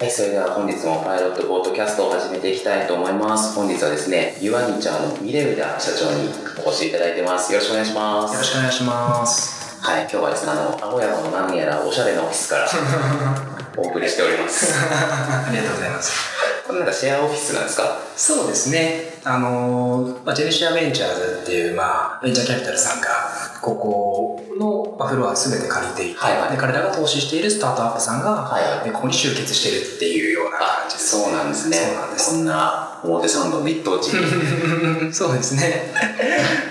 [0.00, 3.56] はい、それでは本日もパイロットポートキャストを始めていきたいと思います。
[3.56, 6.28] 本日はですね、ユアニチャーのミレウダ社長に
[6.64, 7.52] お越しいただいてます。
[7.52, 8.32] よろしくお願いします。
[8.34, 9.82] よろしくお願いします。
[9.84, 12.68] はい、今日はですね、あの、青山の何やらおしゃれなオフィスから
[13.76, 14.72] お送りしております。
[14.78, 16.12] ありがとうございます。
[16.68, 17.98] これなんかシェアオフィスなんですか？
[18.16, 19.18] そうですね。
[19.24, 23.08] あの、まあ、ジェネシアベンチャーズっていう、まあ、ベンチャーキャピタルさんが、
[23.60, 24.27] ここ
[24.98, 31.10] のまあフロアすべて借りていて、はいはいで彼らが投資しているスタートアップさんが、はいここに集結してるっていうような感じです。
[31.10, 31.76] そうなんですね。
[31.76, 35.12] そうなんですこんな表参道の一等地に。
[35.14, 35.92] そうですね。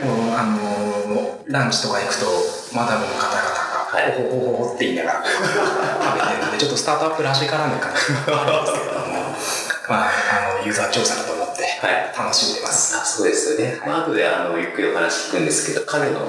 [0.04, 2.26] もう、あのランチとか行くと、
[2.74, 9.06] マダムの方々が、はいほほほほって言いながら食べてるので、ちょっとスタートアップらしからぬ感じがあるんですけれども、
[9.90, 11.47] まあ、あの、ユーザー調査だと思。
[11.82, 12.96] 楽しんでます。
[12.98, 13.80] あそうですよね。
[13.86, 16.28] まあ、後であのゆっくりお話聞くんですけど、彼の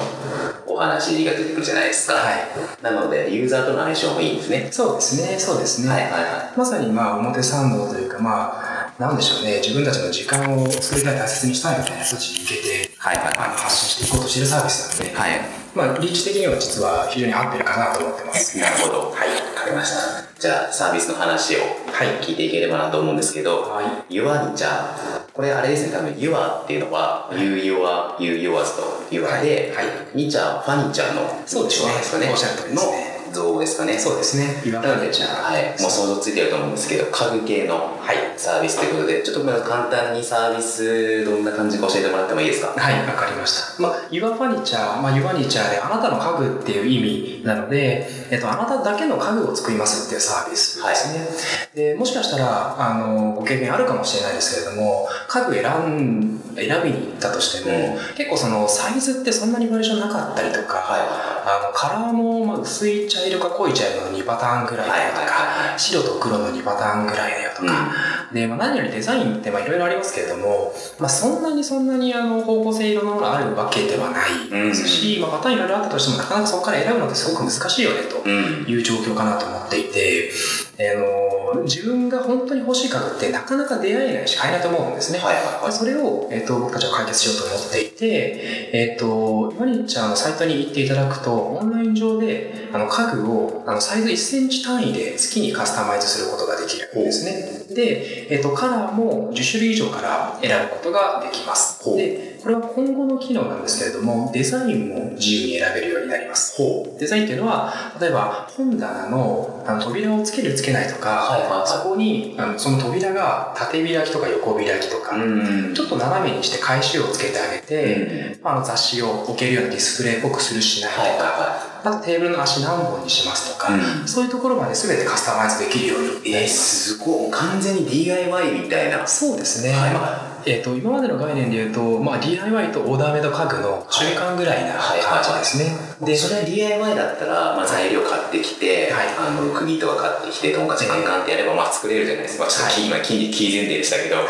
[0.67, 2.15] お話が出てくるじゃないですか。
[2.15, 2.83] はい。
[2.83, 4.69] なので、ユーザーとの相性もいいんですね。
[4.71, 5.89] そうですね、そうですね。
[5.89, 8.68] はいはいはまさにまあ表参道というかまあ
[8.99, 15.17] なんでしょうね自分たちの時間をそれぐらい大切にしたいみたいな人たちに向けて、はいはいはい発信していこうとしているサービスなので、い。
[15.17, 15.41] はい。
[15.75, 18.59] まあリーチ的には実は非常に合ってるかなと思ってます。
[18.59, 18.99] なるほど。
[19.11, 19.31] はい。
[19.55, 20.41] わかりました。
[20.41, 21.61] じゃあ、サービスの話を
[21.93, 24.15] はい聞いていければなと思うんですけど、はい。
[24.15, 25.33] ユアニチャー。
[25.33, 29.87] これあれですね、多分、 your っていうのは、 you your、you yours と your で、はい。
[30.17, 32.31] ニチャーはファニチャーのそうですねですかね。
[32.31, 33.99] おっしゃる通りですねの造語ですかね。
[33.99, 34.63] そうですね。
[34.65, 35.09] 岩なので。
[35.09, 38.17] はい、もう想像ついてると思うんですけど、家具系のはい。
[38.39, 42.69] サービスということで、ちょっと簡単にサービス、どんな感じか教えてもらってもいいですか？
[42.69, 43.83] はい、わかりました。
[43.83, 51.27] まあ、ユアファニチャー、まあ、ユアニチャーであなたの家具っていう意味なので、えっと、あなただけの家具を作りますっていうサービスですね。
[51.75, 67.69] でもしかしたら、あの、ご経験あるかもしれないですけれども、家具選ん、選びに行ったとしても、う結構そのサイズってそんなにバリエーションなかったりとか、はあの、カラーもまあ薄い茶色か濃い茶色の2パターンぐらいだよとか、白と黒の2パターンぐらいだよとい。
[67.69, 67.93] か、
[68.33, 78.65] で、まあ、何よりデザインってまあいろいろありますけれども、まあ、そんなにそんなにあの方向性いろんなものがあるわけではないですし、まあ、パターンいろいろあったとしてもなかなかそこから選ぶのってすごく難しいよねとうん。
[78.69, 80.31] いう状況かなと思っていて、
[80.79, 81.28] あの
[81.65, 85.19] 自分が本当に欲しい家具ってなかなか出会えないし買えないと思うんですね。
[85.19, 85.73] はいはいはい。
[85.73, 97.75] それを、えっと僕たちは解決しようと思っていて、えっとユニッチャーのサイトに行っていただくとオンライン上であの家具をあのサイズ1センチ単位で好きにカスタマイズすることができるんですね。
[97.75, 101.85] で、えっとカラーも10種類以上から選ぶことができます。
[101.97, 106.57] で、これは今後の機能なんですけれども、デザインも自由に選べるようになります。
[106.99, 115.75] デザインっていうのは、例えば本棚のあの扉をつけるつけないとか、はいはいはいそこにあのその扉が縦開きとか横開きとか、うん。
[115.75, 124.09] ちょっと斜めにして返しをつけてあげて、あの雑誌を置けるようなディスプレイっぽくするしないとか、はいはあとテーブルの足何本にしますとか、いはい。
[124.09, 126.95] そういうところまで全てカスタマイズできるようになりえー、ます。
[126.95, 127.31] すごい。
[127.31, 129.07] 完全に DIY みたいな。
[129.07, 129.73] そうですね。
[129.73, 135.77] はいはえー、と今までの概念で言うと、まあ、DIY とオーダーメイド家具の中間ぐらいな感じですね。
[136.07, 142.45] で、それは DIY だったら、まあ、材料買ってきて、はいあの、釘とか買ってきて、トンカチカンカンってやれば、まあ、作れるじゃないですか。
[142.45, 144.27] まあ、ちょっとキー、今、キー、キー前提でしたけど、はい。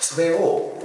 [0.00, 0.79] それを、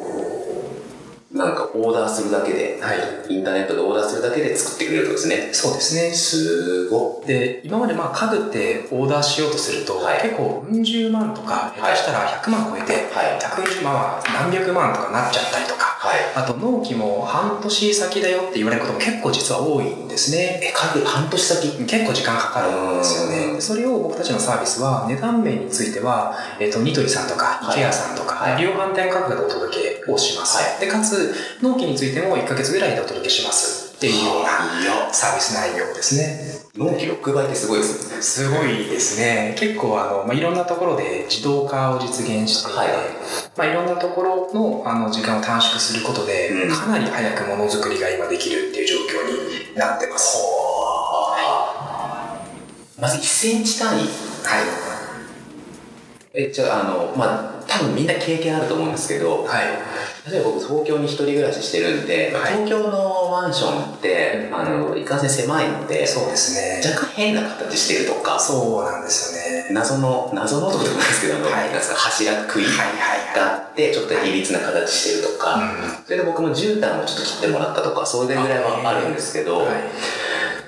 [1.35, 3.34] なんかオーダーするだけで、はい。
[3.34, 5.53] インターネットでオーダーするだけで作ってくれるってことですね。
[5.53, 6.12] そうですね。
[6.13, 12.96] すごで、今までまあ家具ってオーダーしようとすると、はい結構うん十万とか、下手したら100万超えて、い。
[13.12, 13.40] はい。
[13.40, 16.19] 140万は何百万とかなっちゃったりとか、はい。
[16.35, 20.62] あと納期も半年先だよって言われることも結構実は多いんですね。
[20.63, 21.85] え、家具半年先？
[21.85, 23.62] 結構時間かかるんですようんね。
[23.62, 29.75] それを僕たちのサービスは値段面については、えっ、と、ニトリさんとか、はい IKEA さんとか、はい量販店価格でお届
[30.06, 30.57] けをします。
[30.57, 31.25] はで、かつ、
[31.62, 36.66] 納期についても1ヶ月ぐらいでお届けしますっていうようなサービス内容ですね。
[36.78, 38.22] 納期6倍ってすごいですね。
[38.22, 39.56] すごいですね。
[39.58, 42.90] 結構あの、まあ、いろんなところで自動化を実現していて、はい
[43.58, 50.38] まあ、いろんなところのあの時間を短縮することで、うんかなり早くものづくりが今できるっていう状況になってます。
[53.00, 54.00] まず1センチ単位。
[54.00, 54.84] はい。
[56.37, 60.29] え、じゃあ、あの、まあ、多分みんな経験あると思うんですけど、はい。
[60.29, 66.82] 例えば僕東京に一人暮らししてるんで、はい東京のマンションって、あの、いかんせん狭いので、そうですね。
[66.85, 69.70] 若干変な形してるとか、そうなんですよね。
[69.72, 75.72] 謎の、謎のとこないですけど、はいなんか、柱、杭はいはいがあって、ちょっといびつな形してるとか、
[76.05, 79.67] それで僕も絨毯をちょっと切ってもらったとか、それぐらいはあるんですけど、はい。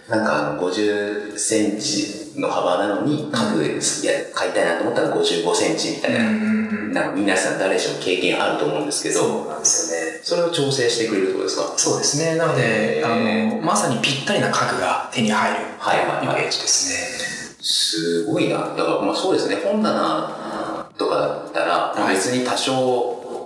[0.10, 3.68] なんかあの50センチの幅なのに、家具い
[4.06, 10.20] や買いたいなと思ったら55センチみたいな、んなんか皆さん誰しも経験あると思うんですけど、そうなんですよね。
[10.24, 11.74] それを調整してくれるってことですか？
[11.78, 12.36] そうですね。
[12.36, 17.58] なので、あの、まさにぴったりな家具が手に入るはいはいはいイメージですね。
[17.62, 18.58] すごいな。
[18.60, 22.74] だからまあそうですね、本棚とかだったら、はい別に多少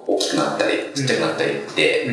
[0.07, 2.07] 大きくなったり、ちっちゃくなったりって。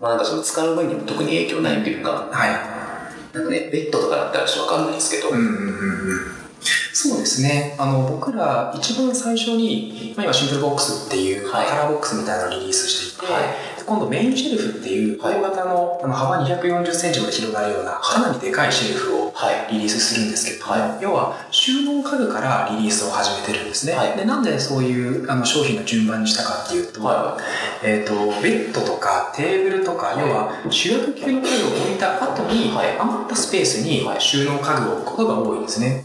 [0.00, 2.50] まあなんかその使う分にも特に影響ないというか、はい。
[3.34, 6.34] なんかね、ベッドとかだったらちょっとわかんないですけど、うんうんうんうん。
[6.94, 7.74] そうですね。
[7.76, 11.66] あの、僕ら一番最初に、まあ、今シンプルボックスっていうカはい。
[11.66, 13.42] ラーボックスみたいなのをリリースしていて、はい。
[13.76, 15.40] で今度メインシェルフっていうはい。
[15.40, 19.72] 大型の,、あの幅240センチまで広がるようなかなりでかいシェルフをはい。
[19.72, 23.94] リリースするんですけれども、は要は収納家具からリリースを始めてるんですね。
[23.94, 24.16] はい。
[24.16, 27.36] でなんでそういうあの商品の順番にしたかっていうと、は
[27.82, 30.20] えー、とベッドとかテーブルとか、はい。
[30.20, 32.96] 要は主役級の家具を置いた後に、はい。
[32.96, 34.20] 余ったスペースにはい。
[34.20, 36.04] 収納家具を置くことが多いんですね。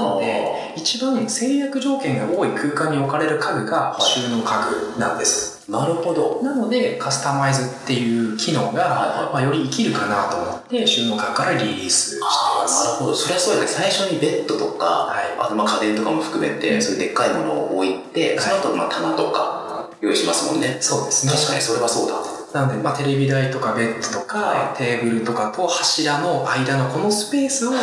[0.00, 5.70] なので、一番制約条件が多い空間に置かれる家具がはい収納家具なんです。
[5.70, 6.40] なるほど。
[6.42, 12.84] なので、カスタマイズっていう機能が、はまあ、より生きるかなと思って、収納家具からリリースしてます。
[12.86, 13.14] なるほど。
[13.14, 13.90] それはそうですね。
[13.90, 20.78] 最初にベッドとか、はいあとまあ家電とかも含めて、うんそういうでっかいものを置いて、はいその後まあ棚とか用意しますもんね。
[20.80, 21.32] そうですね。
[21.32, 22.37] 確かにそれはそうだ。
[22.52, 27.78] なので、まあ、テレビ台とかベッドとか、はテーブルとかと柱の間のこのスペースを、は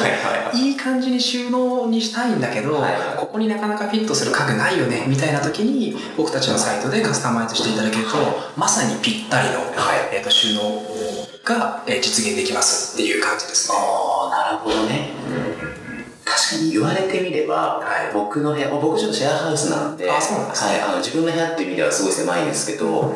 [0.54, 0.76] いいい。
[0.76, 8.12] 感じに収納にしたいんだけど、はいここになかなかフィットする家具ないよねみたいな時に僕たちのサイトでカスタマイズしていただけると、
[8.56, 9.60] まさにぴったりの、
[10.14, 10.82] えー、と収納
[11.44, 13.78] が、えー実現できますっていう感じですね。
[13.78, 15.10] ああ、なるほどね。
[16.24, 18.14] 確かに言われてみれば、はい。
[18.14, 20.14] 僕の部屋、僕ちょっとシェアハウスなんであ
[20.92, 23.16] の自分の部屋っていう意味ではすごい狭いんですけど、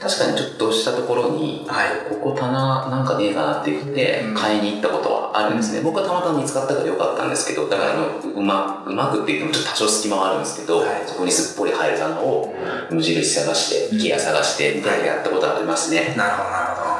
[0.00, 2.08] 確かにちょっとしたところに、はい。
[2.08, 4.34] ここ棚なんかねえかなって言ってうん。
[4.34, 11.02] 買いに行ったことはあるんですね、僕はたまたま見つかったからよかったんですけどだからあのうまうまくって言ってもちょっと多少隙間はあるんですけど、はい。
[11.06, 12.54] そこにすっぽり入る棚を
[12.90, 16.90] 無印探して、うん IKEA 探してみたいなのやったことありますね、なるほどなるほど。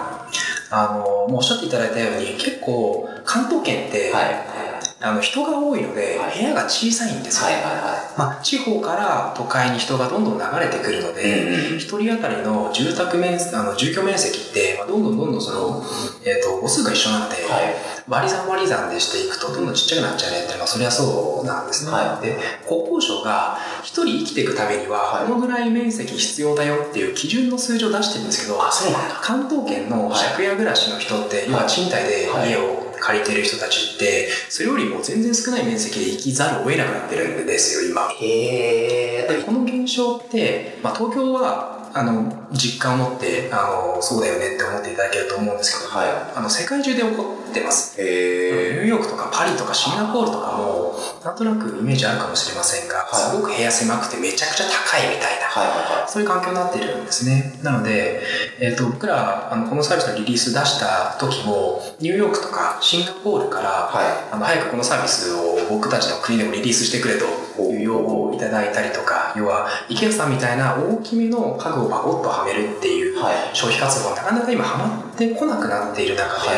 [0.72, 6.38] あのもうおっしゃっていただいたように結構関東圏って、はいあの人が多いので、はい。
[6.38, 15.82] 部屋が小さいんですよ、はいはいはまあ、地方から都会に人がどんどん流れてくるので、うんうん一人当たりの住宅面あの住居面積って、まあ、どんどんどんどんその、
[16.24, 17.74] えー、と母数が一緒なんで、いはい。
[18.06, 22.26] 割り算割り算でしていくとどんどんちっちゃくなっちゃうねって、まあ、それはそうなんですね、はい。
[22.26, 22.36] で
[22.68, 29.14] 国交省が一人生きていくためにははいこのぐらい面積必要だよっていう基準の数字を出してるんですけど、あそうなんだ。
[29.22, 38.10] 関東圏の借家暮らしの人って、要は賃貸で家を借りてる人たちってそれよりも全然少ない面積で生きざるを得なくなってるんですよ今。
[38.12, 48.00] へえでこの現象って、まあ、東京はあの実感を持ってあのそうだよねって思っていただけると思うんですけど、はあの世界中で起こってます。
[48.00, 50.94] いニューヨークとかパリとかシンガポールとかも
[51.24, 53.30] なんとなくイメージあるかもしれませんが、はい。
[53.30, 57.58] すごく部屋狭くてめちゃくちゃ高いみたいなはいはそういう環境になっているんですね。
[57.62, 58.22] なので、
[58.60, 63.66] えっ、と、僕ら、あの、このサービスのリリース出した時も、ニューヨークとかシンガポールから、い。
[63.66, 73.34] はあの、早くこのサービスを僕たちの国でもリリースしてくれという要望をいただいたりとか、要は、IKEA さんみたいな大きめの家具をパコッとはめるっていういはい。
[73.52, 76.48] 消費活動がなかなか今ハマってこなくなっている中で、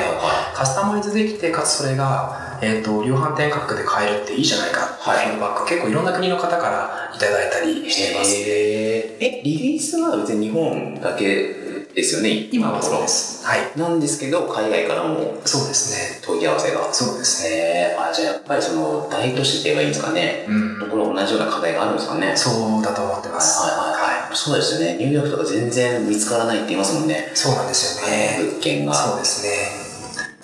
[0.55, 8.37] カスタマイズできて、かつそれが、えっ、と、量販店価格で買えるっていいじゃないかっていうフィードバック、結構いろんな国の方からいただいたりしています。
[8.37, 13.45] へええリリースは別に日本だけですよね今はそうです。
[13.47, 13.61] はい。
[13.77, 16.21] なんですけど海外からもそうですね。
[16.25, 17.97] 問い合わせがそうですね。
[17.99, 20.89] あじゃあやっぱりその大都市って言えばいいんですかねうん。
[20.91, 23.63] この同じような課題があるんですかねはいそうだと思ってます。
[23.63, 28.39] はいはいそうですよねニューヨークとか全然見つからないって言いますもんねそうなんですよね。
[28.41, 29.92] 物件がそうですね。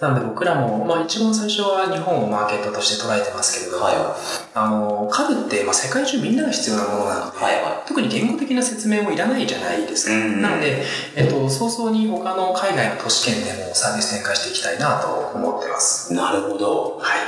[0.00, 3.94] なので僕らも、まあ一番最初は日本をマーケットとして捉えてますけれども、はい
[4.54, 10.14] あの、家具って、まあ、世界中みんなが必要なものなので、はいは特に言語的な説明もいらないじゃないですか。
[10.14, 10.84] うんなので、
[11.16, 16.12] えっと、早々に他の海外の都市圏でもサービス展開していきたいなと思ってます。
[16.12, 17.18] いなるほどはい。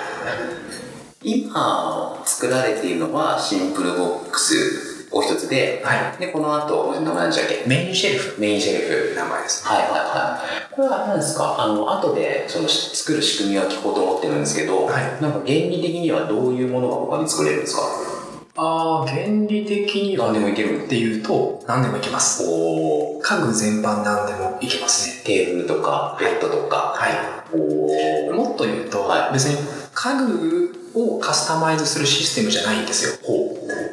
[1.22, 7.64] 今作られているのはシンプルボックスお一つではでこの後何でしたっけ？
[7.64, 7.68] い。
[7.68, 9.70] メインシェルフ、メインシェルフ名前ですね。
[9.74, 10.40] はいはいは
[10.70, 10.74] い。
[10.74, 11.56] これは何ですか？
[11.58, 17.82] あの、後でそのし作る仕組みは聞こうと思ってるんですけど、はいなんか原理的にはどういうものが他に作れるんですか？
[18.56, 22.44] ああ、原理的には何でもいけるっていうと、何でもいけます。
[22.46, 25.24] おー家具全般何でもいけますね。
[25.24, 26.94] テーブルとか、ベッドとか。
[26.96, 29.56] はおーもっと言うと、はい別に
[29.92, 33.18] 家具をカスタマイズするシステムじゃないんですよ。
[33.24, 33.49] ほう。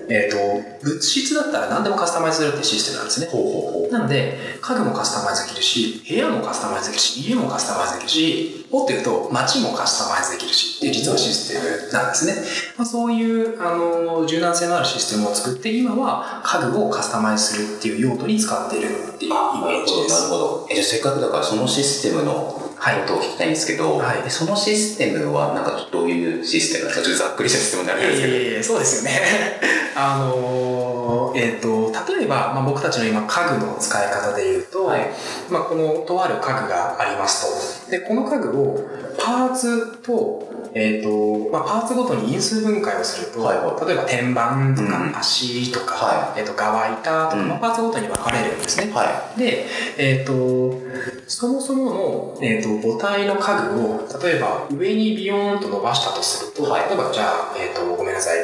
[0.09, 0.37] えっ、と、
[0.83, 3.27] 物質だったら何でもカスタマイズするってシステムなんですね。
[3.27, 3.51] ほうほう
[3.83, 3.91] ほう。
[3.91, 12.35] なので、家具もカスタマイズできるし、部屋もカスタマイズできるし、家もカスタマイズできるし、もっと言うと、街もカスタマイズできるしっていう実はシステムなんですね。
[12.77, 20.29] まあ、そういう、あの、柔軟性のあるシステムを作って、今は家具をカスタマイズするっていう用途に使っているっていうイメーるほど、なるジです。
[20.29, 20.67] ほど。
[20.71, 22.73] え、じゃあせっかくだからそのシステムのこ
[23.07, 27.05] とを聞きたいんですけど、はいでそのシステムはなんかどういうシステムなんですか？
[27.07, 28.33] ちょっとざっくりしたシステムになるんですけど。
[28.33, 29.76] いやいやいやそうですよね。
[29.99, 35.07] あのーえっ、と、例えば、まあ、僕たちの今家具の使い方で言うと、はい
[35.49, 37.91] まあ、このとある家具がありますと。
[37.91, 38.87] で、この家具を
[39.17, 40.47] パーツと、
[40.79, 43.57] えっ、と、まあ、パーツごとに因数分解をすると、はい。
[43.57, 45.11] は例えば天板とうん。
[45.11, 47.47] か足とか、はえっ、と、側板とか、うん。
[47.49, 48.93] まあ、パーツごとに分かれるんですね。
[48.93, 49.65] はで、
[49.97, 50.79] えっ、と、
[51.27, 56.87] そもそもの、えっ、と、母体の家具を、例えば上にビヨーンと伸ばしたとすると、はい。
[56.87, 58.37] 例えばじゃあ、えっ、と、ごめんなさい。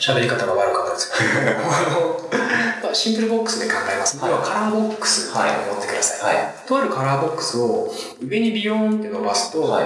[0.00, 1.12] 喋り方が悪かったです。
[1.22, 2.28] けど、
[2.96, 4.18] シンプルボックスで考えます。
[4.18, 4.30] はい。
[4.30, 6.34] 要はカラーボックスって思ってください。
[6.34, 6.66] はい。
[6.66, 7.92] とあるカラーボックスを
[8.26, 9.84] 上にビヨーンって伸ばすと、は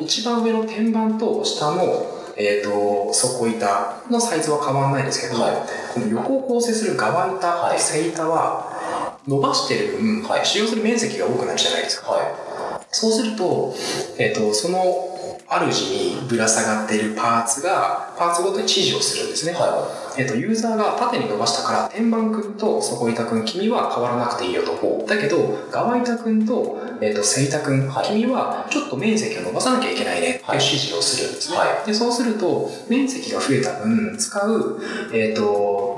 [0.00, 0.04] い。
[0.04, 5.54] 一番上の天板と下のえー、と底板のサイズは変わらないですけど、はい。
[5.94, 7.78] この横を構成する側板はい。
[7.78, 10.44] と背板は伸ばしてる分、はい。
[10.44, 12.10] 使用する面積が多くなるじゃないですか。
[12.10, 13.74] はそうすると、
[14.18, 15.15] えっ、と、その
[15.48, 19.52] 主にぶら下がっているパーツが、パーツごとに指示をするんですね。
[19.52, 19.54] い。
[19.54, 25.04] はえっ、と、ユーザーが縦に伸ばしたから、天板くんと底板くん、君は変わらなくていいよと。
[25.06, 31.58] だけど、側板くんと、えっ、と、背板くん、はい君はちょっと面積を伸ばさなきゃいけないねっていうはい指示をするんですね。
[31.58, 34.80] はで、そうすると、面積が増えた分、使う、
[35.12, 35.95] えっ、と、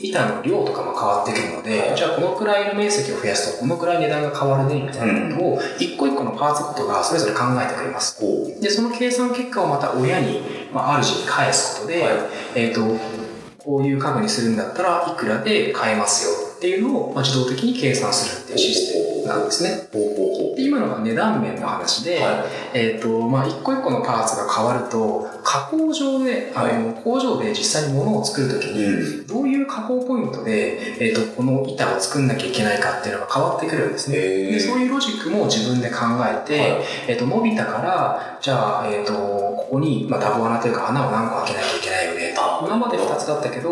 [0.00, 1.96] 板の量とかも変わってくるので、はい。
[1.96, 8.20] じゃあこのくらいの面積を増やすとこのくらい値段が変わるねみたいなことを一個一個のパーツごとがそれぞれ考えてくれます。
[8.20, 10.40] ほで、その計算結果をまた親に、
[10.72, 12.12] まあ、主に返すことで、はい。
[12.54, 12.80] えっ、と、
[13.58, 19.88] こういう家具にするんだったらいくらで買えますよっていうのを、まあ、自動的に計算するっていうシステムなんですね。
[19.92, 20.50] うほうほう。
[20.50, 22.44] ほで、今のが値段面の話で、は
[22.74, 29.26] えっ、と、まあ、一個一個のパーツが変わると、加工上で、あの、工場で実際に物を作るときに、うん。
[29.26, 34.18] どういう加工ポイントで、えっ、と、この板を作んなきゃいけないかっていうのが変わってくるんですね。
[34.18, 36.82] で、そういうロジックも自分で考えて、はい。
[37.08, 42.34] えっ、と、伸びたから、じゃあ、えっ、と、ここに、まあ、ダボ穴というか穴を何個開けなきゃいけないよね。
[42.66, 43.70] 今まで2つだったけど、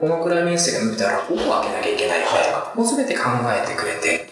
[0.00, 4.26] このくらい面積が伸びたら5個開けなきゃいけないよねとか、もう全て考えてくれて。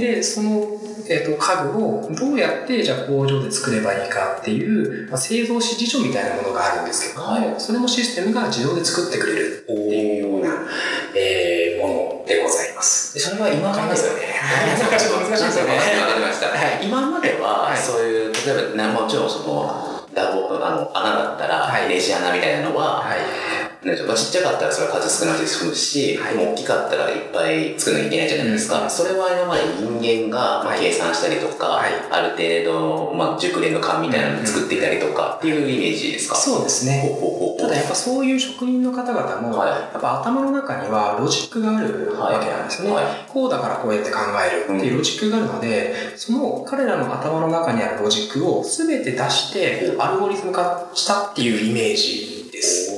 [0.00, 7.54] で、その、えっと家具をどうやってじゃあ工場で作ればいいかっていう、まあ、製造指示書みたいなものがあるんですけども、はい。
[7.58, 10.66] それもシステムが自動で作ってくれるおっていうような、
[11.14, 13.14] えーものでございます。
[13.14, 14.22] でそれは今までわかりますよね。
[14.80, 15.76] 難しい難しいですよね。
[15.76, 16.86] はい。
[16.86, 17.78] 今までは、はい。
[17.78, 21.88] そういう、例えば、なもちろんその、ダボ、あの、穴だったら、はい。
[21.88, 23.18] レジ穴みたいなのは、はい。
[23.84, 26.38] ね、まあちっちゃかったらそれは数少なくて済むし、はい。
[26.38, 28.82] でも大きかったらいっぱい作らなきゃいけないじゃないですか。
[28.82, 28.90] うん。
[28.90, 30.80] それは今まで人間がまあはい。
[30.80, 31.90] 計算したりとか、はい。
[32.10, 37.10] ある程度、まあ、熟練の勘みたいなのを作っていたりとかっていうイメージですか、そうですね。
[37.60, 39.68] ただやっぱそういう職人の方々も、はい。
[39.68, 42.90] やっぱ頭の中にはロジックがあるわけなんですね。
[42.90, 43.04] はい。
[43.28, 52.93] こうだからこうやって考えるっていうロジックがあるので、その彼らの頭の中にあるロジックを全て出してアルゴリズム化したっていうイメージです。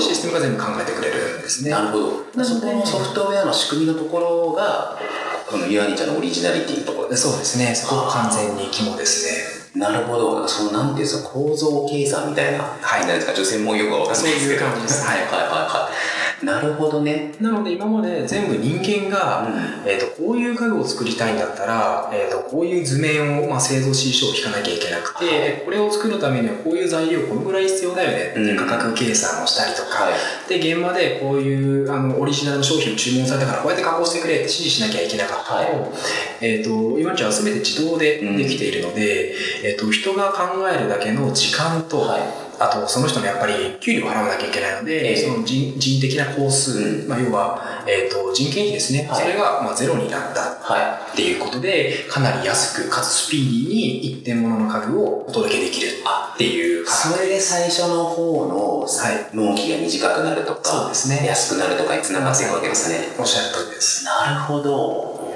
[0.00, 1.70] おーなるほどなのでシステムが全部考えてくれるんですね。
[1.70, 2.44] なるほど。
[2.44, 4.98] そこのソフトウェアの仕組みのところが
[5.46, 7.74] このユアニちゃんのオリジナリティのところそうですね。
[7.74, 9.26] そこが完全に肝です
[9.74, 9.80] ね。
[9.80, 10.34] なるほど。
[10.34, 13.32] なんかそのなんていうんですか構造計算みたいなはいなんですか？
[13.32, 14.60] ちょっと専門用語は分かんないですけど。
[14.60, 15.06] そういう感じです。
[15.06, 15.18] はい。
[15.18, 17.32] はいはいはいなるほどね。
[17.40, 19.46] なので今まで全部人間が、
[19.86, 25.62] えー、とこういう家具を作りたいんだったら、えー、とこういう図面を、まあ、製造指示書を引かなきゃいけなくて、はい。
[25.64, 30.14] これを作るためにはこういう材料このぐらい必要だよねっていう価格計算をしたりとか、はい。
[30.48, 35.82] で現場でこういうあのオリジナルの商品を注文されたからこうやって加工してくれって指示しなきゃいけなかったの。
[35.82, 35.92] を、
[36.40, 45.16] えー、と今ちゃんは全て自動でできているので、えー、と人が考えるだけの時間と、はいあと、その人のやっぱり給料を払わなきゃいけないので、ええ。
[45.16, 47.08] その人人的な工数、うん。
[47.08, 49.08] まあ、要は、えっ、と、人件費ですね。
[49.10, 49.22] はい。
[49.22, 55.88] それが、まあ、ゼロになったはっていうことで、かなり安く、かつスピーディーに一点物の家具をお届けできる
[56.34, 61.26] っていういそれで最初の方のはい納期が短くなるとか、そうですね。
[61.26, 63.14] 安くなるとかにつながっていくわけですね。
[63.18, 64.04] おっしゃる通りです。
[64.04, 65.34] なるほど。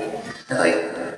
[0.49, 0.65] なんか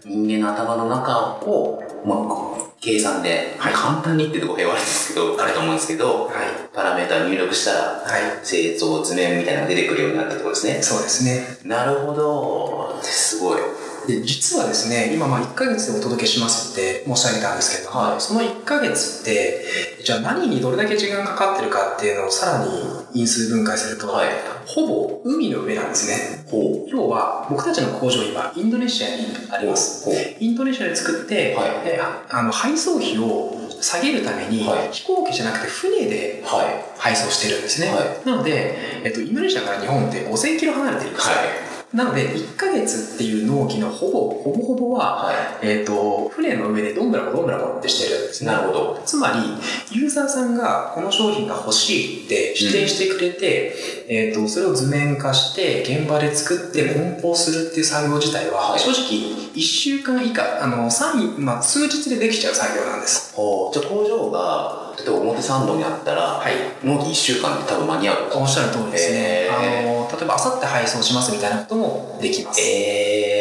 [0.04, 2.55] 人間の頭の中を、まあ、
[2.86, 6.34] 計算で、はい簡単にってとこ平和ですけど、あると思うんですけど、はい。
[6.72, 8.46] パラメータを入力したら、はい。
[8.46, 10.80] 製造図面みたいなのが出てくるようになったってことですね。
[10.80, 11.58] そうですね。
[11.64, 12.98] なるほど。
[13.02, 13.60] すごい。
[14.06, 19.64] で、実はですね、今、まあ、1ヶ月でお届けしますって申し上げたんですけれども、はいその1ヶ月って、
[20.02, 24.28] じゃあ何にどれだけ時間がかかってるかっていうのをさらに因数分解すると、はい。
[24.66, 26.44] ほぼ海の上なんですね。
[26.88, 30.08] 要は、僕たちの工場今、インドネシアにあります。
[30.38, 36.86] インドネシアで作って、はいえああの配送費を下げるために、はい飛行機じゃなくて船ではい。
[36.98, 37.88] 配送してるんですね。
[37.88, 41.75] はなので、えっと、インドネシアから日本って5000キロ離れてるんですよ。
[41.96, 42.04] はい。
[42.04, 48.46] なので、1ヶ月っていう納期のほぼ、ほぼほぼは、はえっ、と、船の上でどんぶらこどんぶらこってしてるんですい。
[48.46, 48.52] ね。
[48.52, 49.02] なるほど。
[49.04, 53.74] つまり、ユーザーさんがこの商品が欲しいって指定してくれて、
[54.08, 63.34] えっ、と、それを図面化して、現場で作って梱包するっていう作業自体は、はい正直、1週間以下、あの、単位、まあ、数日でできちゃう作業なんです。
[63.34, 63.74] ほう。
[63.74, 66.54] じゃあ工場が、例えば表参道にあったら、はい。
[66.86, 69.18] 納期1週間で多分間に合うおっしゃる通りですね。
[69.18, 72.60] えあの、例えば、あさって配送しますみたいなこともできます。
[72.60, 73.35] え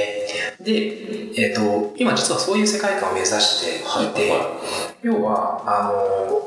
[0.61, 5.87] で、えっ、と、今実はそういう世界観を目指していて、はいは要は、あ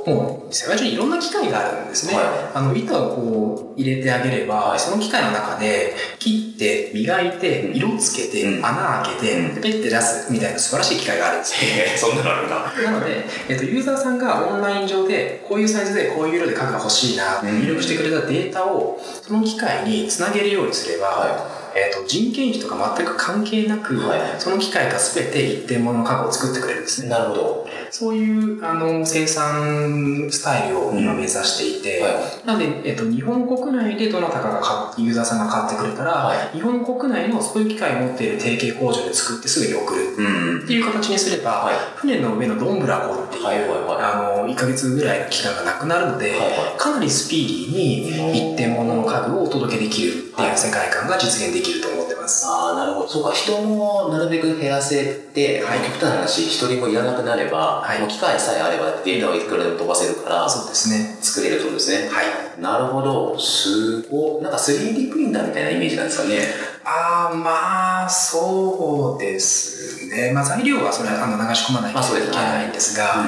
[0.06, 2.14] の、もう世界中にいろんな機械があるんですね。
[2.14, 2.24] はい。
[2.54, 4.80] あの、板をこう入れてあげれば、はい。
[4.80, 8.64] その機械の中で切って、磨いて、色つけて、うん。
[8.64, 9.54] 穴開けて、うん。
[9.54, 11.70] でペッて出すみたいな素晴らしい機械があるんですよ。
[11.70, 12.72] えそんなのあるんだ。
[12.82, 17.60] なので、えっと、ユーザーさんがオンライン上で、こういうサイズでこういう色で家具が欲しいな、うん。
[17.60, 27.04] 入力してくれたデータを、その機械につなげるようにすれば、はえっと、人件費とか全く関係なく、はいその機械が全て一点物の家具を作ってくれるんですい。
[27.04, 27.10] ね。
[27.10, 27.67] なるほど。
[27.90, 32.46] そういうあの生産スタイルを今目指していて、はい。
[32.46, 46.38] なので、えっと、日本国内でどなたかが買ユーザーさんが買ってくれたら、は日本国内のそういう機械を持っている提携工場で作ってすぐに送るうんっていう形にすれば、はい船の上のどんぶらこっていう、あの1ヶ月ぐらいの期間がなくなるので、
[46.76, 52.46] かなりスピーディーに一点物の家具をお届けできるっていう世界観が実現できると思ってます。
[52.46, 53.08] ああ、なるほど。
[53.08, 55.04] そうか、人もなるべく減らせ
[55.34, 61.16] て、はい極端な話、一人もいらなくなれば、はいもう機械さえあればデータをいくらでも飛ばせるから、そうですね。
[61.20, 62.08] 作れるってことですね。
[62.08, 62.60] はい。
[62.60, 63.38] なるほど。
[63.38, 64.42] すごい。
[64.42, 66.38] なんか 3D プリンターみたいなイメージなんですかね。
[66.84, 70.32] ああ、まあ、そうですね。
[70.32, 73.24] まあ、材料はそれはあの流し込まないとまあそうですねいけないんですが、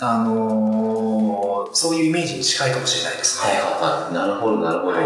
[0.00, 1.42] あのー
[1.74, 3.50] そういうイメージに近いかもしれないですね。
[3.50, 4.14] はいはいはい。
[4.14, 5.00] なるほど、なるほど。
[5.00, 5.02] い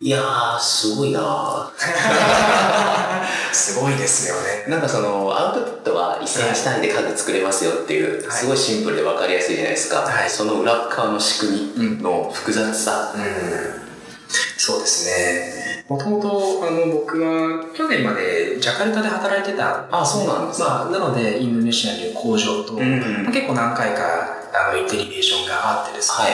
[0.00, 1.70] やー、すごいなー
[3.52, 4.66] すごいですよね。
[4.68, 10.02] なんかその、アウトプットは1センチ単位で家具作れますよっていう、はいすごいシンプルで分かりやすいじゃないですか。
[10.02, 13.12] はいその裏側の仕組みの複雑さ。
[13.14, 13.88] うん
[14.56, 15.84] そうですね。
[15.88, 19.86] もともと、あの、僕は去年までジャカルタで働いてた。
[19.90, 26.24] あそうなんですかまあ、なので、インドネシアにいる工場と、んまあ結構何回か、あの、インテリベーションがあってですね。
[26.24, 26.30] は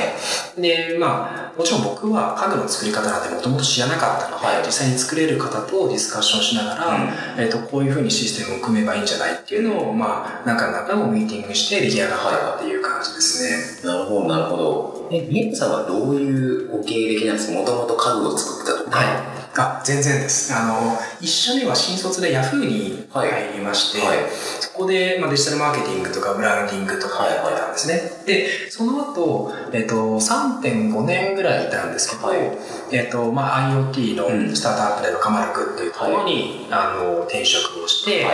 [0.59, 0.63] い。
[0.63, 13.89] で、まあ、もちろん僕は家具の作り方なんてもともと知らなかったので、はい実際に作れる方とディスカッションしながら、えっとこういうふうにシステムを組めばいいんじゃないっていうのを、まあ、中々もミーティングして出来上がったっていう感じですね。
[13.89, 15.09] なるほど、なるほど。
[15.13, 17.59] え、ミエさんはどういうご経歴なんですか？
[17.59, 18.99] もともと家具を作ってたとか。
[18.99, 19.34] はい。
[19.57, 20.53] あ、全然です。
[20.55, 24.19] あの、一社目は新卒で Yahoo に入りまして、はい。
[24.61, 28.03] そこで、まあ、デジタルマーケティングとかブランディングとかやってたんですね。
[28.27, 32.39] で、その後、えっと、3.5年ぐらいいたんですけど、はい
[32.93, 38.33] えっと、まあ、IoT うんのスタートアップでのカマルクっていうところに、あの、転職をして、は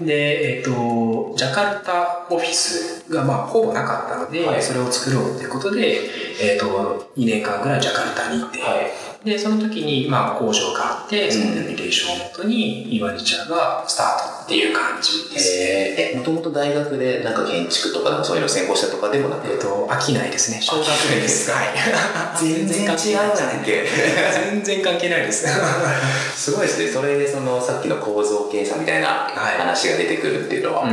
[0.00, 0.04] い。
[0.04, 6.00] で、えっと、ジャカルタオフィスが、まあ、ほぼなかったので、はいそれを作ろうということで、
[6.40, 9.13] えっと、2年間ぐらいジャカルタに行って、はい。
[9.24, 16.12] で、その時に、まあ、工場があって、んそのリレーションをもとに、イワニチャーがスタートっていう感じですね。
[16.12, 19.50] えもともと大学でなんか建築とかそういうの専攻したとかでもなく？
[19.50, 20.60] えっと、飽きないですね。
[20.60, 21.50] 小学生です。
[21.50, 22.36] 飽はい。
[22.38, 23.86] 全然違うじゃんけ。
[24.52, 25.46] 全然関係ないです。
[26.36, 26.88] すごいですね。
[26.92, 30.82] それでそのさっきの構造計算みたいなはい話が出てくるっていうのは。
[30.82, 30.92] うんう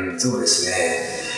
[0.00, 1.33] んうん、そうですね。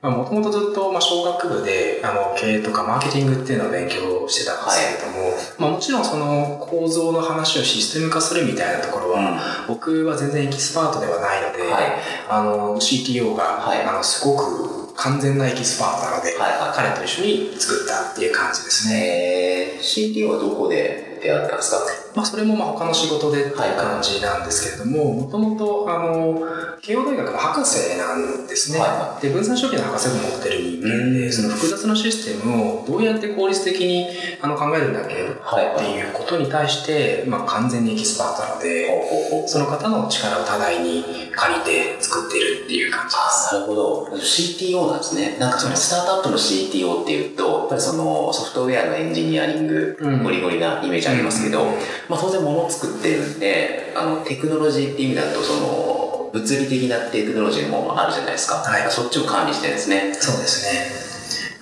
[0.00, 9.74] もともとずっと、まあ、商学部であの経営とかマーケティングっていうのを勉強してたんですけれども、まあ、もちろんその構造の話をシステム化するみたいなところは、うん。
[9.74, 11.82] 僕は全然エキスパートではないので、はい。
[12.28, 13.82] あの CTO が、はい。
[13.82, 19.74] あのすごく完全なエキスパートなので、はいはい彼と一緒に作ったっていう感じですね。
[19.74, 21.78] えー、CTO はどこで出会ったんですか？
[22.18, 23.54] まあ、それもまあ他の仕事でってい。
[23.54, 26.42] う感じなんですけれども、もともと、あの、
[26.80, 28.78] 慶応大学の博士なんですね。
[28.80, 28.90] はい。
[28.90, 31.14] はで、分散処理の博士号を持ってる人間うん。
[31.20, 34.08] で、その複雑なシステムをどうやって効率的に
[34.42, 35.14] あの考えるんだっけ？
[35.14, 35.78] っはい。
[35.78, 43.54] ていうことに対して、まあ、完全にエキスパートなので、その方の力を多大に借りて作っているっていう感じです。
[43.54, 44.08] なるほど。
[44.16, 45.36] CTO なんですね。
[45.38, 50.22] なんかそのスタートアップの CTO っていうと、やっぱりそのソフトウェアのエンジニアリング、うん。
[50.24, 51.72] ゴリゴリなイメージありますけど、うん
[52.08, 58.56] まあ当然物を作ってるんで、あの、テクノロジーって意味だと、その、物理的なテクノロジーのもあるじゃないですか。
[58.56, 60.14] はいそっちを管理してるんですね。
[60.14, 61.08] そうですね。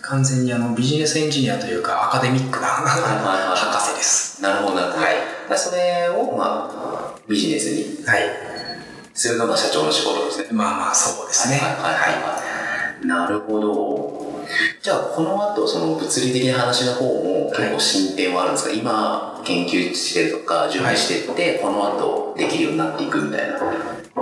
[0.02, 4.42] 完全にあのビジネスエンジニアというかアカデミックな博士です。
[4.42, 5.04] なるほど、なるほど。
[5.04, 5.16] はい
[5.56, 8.22] それを、まあ、ビジネスにはい。
[9.14, 10.48] するのが社長の仕事ですね。
[10.52, 11.56] まあまあそうですね。
[11.56, 13.06] はいはいはいはい。
[13.06, 14.25] なるほど。
[14.82, 23.58] じゃあ、この後、その物理的な話の方も結構進展はあるんですか、今、研究してるとか、準備してって、この後、できるようになっていくみたいな。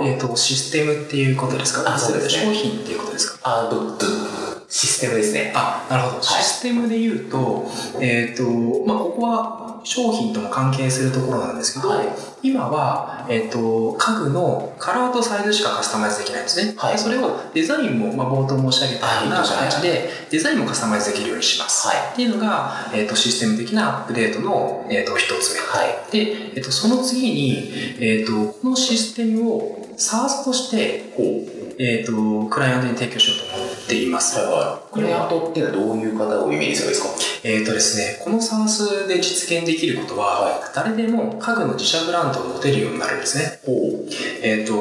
[0.01, 1.93] えっ、と、システムっていうことですか？
[1.93, 2.45] あそうですね。
[2.45, 3.39] 商品っていうことですか？
[3.43, 3.97] あ、ど、ど、
[4.67, 5.53] システムですね。
[5.55, 6.23] あ、なるほど。
[6.23, 8.43] システムで言うと、えっ、と、
[8.85, 12.07] まあ、ここは商品とも関係するところなんですけど、はい
[12.43, 16.75] 今は、えっ、と、家具のカラーとサイズしかカスタマイズできないんですね。
[16.77, 21.87] はいでそれをデザインも、まあ、冒頭申し上げたようなはい形で、デザインもカスタマイズできるようにします。
[21.87, 25.59] はいっていうのが、えっ、と、システム的なアップデートの、えっ、と、一つ目。
[25.61, 26.11] はい。
[26.11, 31.11] で、えっと、その次に、えっと、このシステムを SARS として、
[31.77, 34.39] えっと、クライアントに提供しようと思っています。
[34.39, 34.93] はいはい。
[34.93, 37.09] クライアントっていうのはどういう方をイメージするんですか？
[37.43, 43.59] えっとですね、この SARS で実現できることは、誰でも家具の自社ブランドを持てるようになるんですね。
[44.41, 44.75] えっと、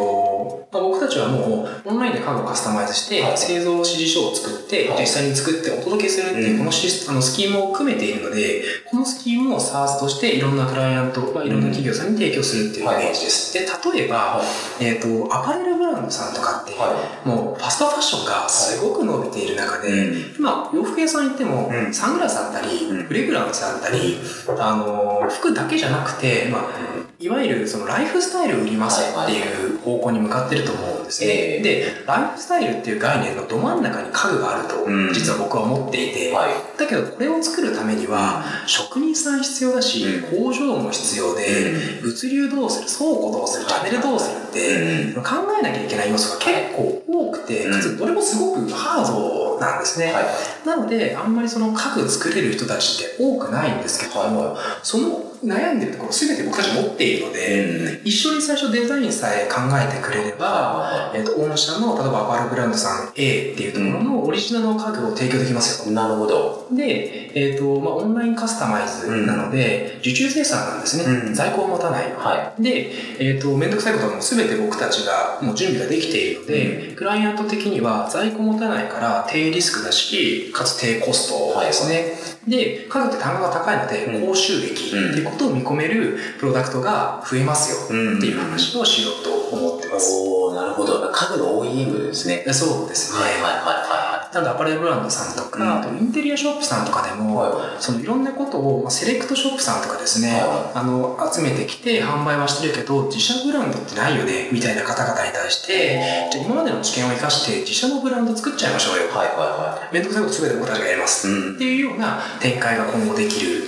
[0.75, 3.39] まあ、僕たちはもうオンラインで家具をカスタマイズして、はい。
[3.39, 5.01] 製造指示書を作って、はい。
[5.03, 6.59] 実際に作ってお届けするっていうう、ん。
[6.59, 13.55] このシスあのスキームを組めているので、このスキームを SARS としていろんなクライアント、まあ、いろんな企業さんに提供するっていうイメージです。
[13.55, 14.43] で、例えば、は
[14.81, 14.85] い。
[14.85, 20.35] えっと、アパレルブランドさんとかって、はもうファストファッションがすごく伸びている中で、うん。
[20.37, 21.95] 今、洋服屋さん行っても、うん。
[21.95, 23.05] サングラスあったり、うん。
[23.05, 24.19] フレグランスあったり、
[24.59, 31.27] あの、服だけじゃなくて、まあ、いわゆるそのライフスタイルを売りますっていう方向に向かってると思うんですね。
[31.29, 36.79] ええで、ライフスタイルっていう概念のど真ん中に家具があると、実は僕は思っていて、はい。
[36.79, 41.73] だけどこれを作るためには、職人さん必要だし、工場も必要で、
[42.03, 45.23] 物流どうする、倉庫どうする、チャンネルどうするって、考
[45.59, 50.13] えなきゃいけない要素が結構多くて、うんかつどれもすごくハードなんですね。
[50.13, 50.67] はい。
[50.67, 65.95] なので、あんまりその家具作れる人たちって多くないんですけども、その悩んでるところ全て僕たち持っているので、一緒に最初デザインさえ考えてくれれば、えっ、と、御社の、例えばアパレルブランドさん A っていうところのオリジナルの家具を提供できますよ。
[65.95, 66.69] なるほど。
[66.73, 71.05] で、えっ、と、まあ、オンラインカスタマイズなので、受注生産なんですね。
[71.05, 72.13] うん在庫を持たない。
[72.13, 82.34] はで、えっ、と、めんどくさいことはもう全て僕たちがもう準備ができているので、クライアント的には在庫持たないから低リスクだし、かつ低コストですね。
[82.47, 88.19] で、家具って単価が高いので、うん高収益っていうことを見込めるプロダクトが増えますよい。
[88.19, 90.13] っていう話をしようと思ってます。
[90.13, 91.11] おー、なるほど。
[91.11, 92.43] 家具の OEM ですね。
[92.45, 93.21] でそうですね。
[93.21, 97.51] はいはいはなのでアパレルブランドさんとか、うんあとインテリアショップさんとかでいも、はい。
[97.51, 111.31] はそのいろんなことを、まあ、セレクトショップさんとかですね、はあの集めてきて販売はしてるけど自社ブランドってないよねみたいな方々に対してじゃあ今までの知見を生かして自社のブランド作っちゃいましょうよいはいはめんどくさいこと全て僕たちがやります、い。
[111.31, 111.55] うん。
[111.57, 113.63] っていうような展開が今後できる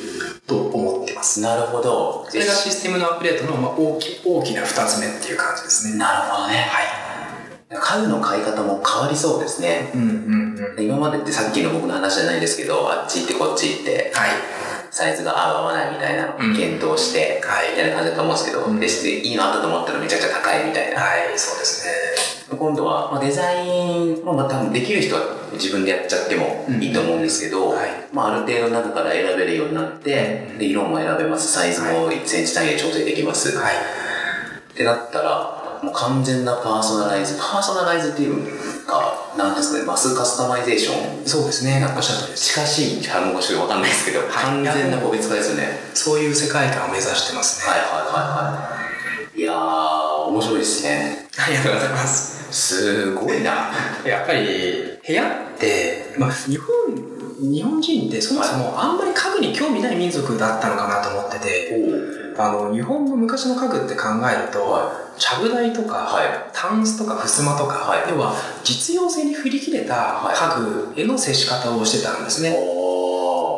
[0.46, 2.26] と思ってますなるほど。
[2.28, 6.54] それがシステムのアップデートの、まあ、大き大きな2つ目っていう感じですねなるほどね。
[6.54, 7.05] はい
[7.68, 9.90] 家具の買い方も変わりそうですね。
[9.94, 10.84] うんうんうん。
[10.84, 14.30] 今までってさっきの僕の話じゃないですけど、あっち行ってこっち行って、はい。
[14.90, 16.56] サイズが合う合わないみたいなのをうん。
[16.56, 17.70] 検討して、はい。
[17.70, 18.80] みたいな感じだと思うんですけど、うん。
[18.80, 21.00] でしていいのあったと思ったらめちゃくちゃ高いみたいな。
[21.00, 21.92] はいそうですね。
[22.56, 25.22] 今度は、まあ、デザインもまあ多分できる人は
[25.54, 27.90] 自分でやっちゃってもいいと思うんですけど、はい。
[28.12, 31.52] まあ、ある程度の中から選べるようになって、で色も選べます。
[31.52, 33.74] サイズも1センチ単位で調整できます、はい。
[33.74, 41.26] ってなったらもう完全なパーソナライズパーソナライズっていうかなんですかねマスカスタマイゼーション？
[41.26, 41.84] そうですね。
[41.96, 45.78] おっしゃる通りです近しい単語しかわかんないですけど、完全な個別化ですよね。
[45.94, 47.72] そういう世界観を目指してますね。
[47.72, 48.18] はいはいは
[48.70, 48.76] いは
[49.36, 49.40] い。
[49.40, 49.56] いやー
[50.30, 51.28] 面白いですね。
[51.36, 52.52] ありがとうございます。
[52.52, 53.70] すごいな。
[54.06, 56.66] やっぱり部屋って、まあ、日本
[57.38, 61.70] 日本人ってそもそもあんまり家具に興味ない民族だったのかなと思ってて
[62.38, 68.10] あの日本の昔の家具って考えると、はちゃぶ台とか、はタンスとか襖とか、はい。
[68.10, 72.75] 要は実用性に振り切れた家具への接し方をしてたんですね。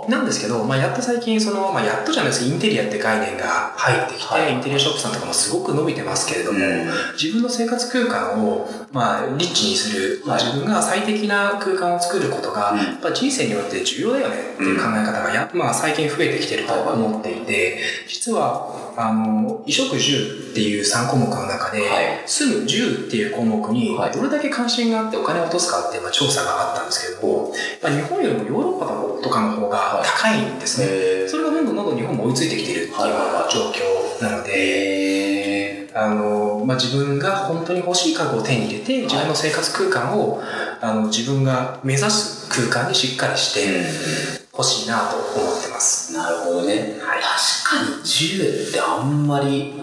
[0.09, 4.55] なんですけど、まあ、やっと最近その、まあ、やっとじゃないですけどインテリアって概念が入ってきて、はい。
[4.55, 6.87] インテリアショップさんとかもすごく伸びてますけれども、うん。
[7.12, 12.79] 自分の生活空間を、まあ、リッチにする、まあはい自分が最適な空間を作ることが、うん。
[12.79, 22.23] やっぱ人生において重要だよねっていう考え方がや、まあ、最近増えてきてると思っていて、実は、あの、衣食住っていう3項目の中で、はい。
[22.27, 24.13] 住む住っていう項目にはい。
[24.13, 30.87] どれだけ関心があってお金を落とすかっていうまあ調査があったんですけども、やっぱ日本よりもヨーロッパとかの方が高いんですね。
[30.89, 31.29] へー。
[31.29, 40.41] それがどんどんどんどん日本も追いついてきているっていうようはいはいはない状況なので、へあの、まあ、自分が本当に欲しい家具を手に入れて、自分の生活空間を、
[40.81, 46.13] あの、自分が目指す空間にしっかりしてーほしいなと思ってます。
[46.13, 46.99] なるほどね。
[47.20, 49.74] 確かに銃ってあんまり、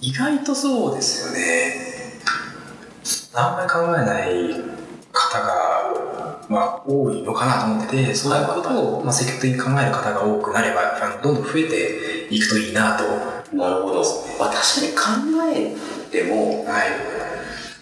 [0.00, 1.92] 意外とそうですよね。
[3.34, 4.72] あんまり考えない
[5.12, 13.04] 方が、まあ、多いのかなと思ってて、そういうことを、まあ、積極的に考える方が多くなれば、どんどん増えていくといいなと。
[13.56, 14.02] なるほど。
[14.38, 17.21] まあ、確かに考えても、はい。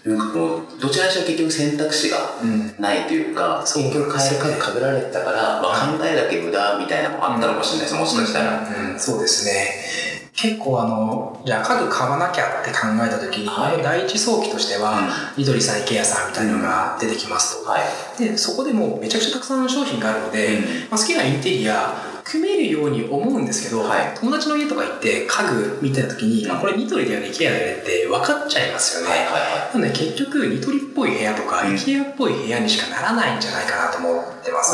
[0.05, 2.73] なんかもう、どちらにしろ結局選択肢がうん。
[2.79, 8.67] ないというか、そう結局変える数かぶられてたから、まあ、考えだけ無駄みたいなのもあったのかもしれないです、もしかしたら。
[8.93, 10.20] うん、そうですね。
[10.41, 13.83] 結構あの、じゃあ家具買わなきゃって考えた時に、はい。
[13.83, 17.69] 第一早期としては、ニトリさん、池谷さんみたいなのが出てきますと。
[17.69, 17.83] はい。
[18.17, 20.63] で、そこでもうめちゃくちゃたくさんの商品があるので、うん。
[20.89, 24.17] まあ、好きなインテリア、組めるように思うんですけど、はい。
[24.19, 26.51] 友達の家とか行って家具見た時に、うん。
[26.51, 29.13] あこれニトリだよね、池谷だよねって分かっちゃいますよね。
[29.13, 31.75] はいはいはなので結局、ニトリっぽい部屋とか、うん。
[31.75, 34.73] IKEA っぽい部屋にしかならないんじゃないかなと思ってます。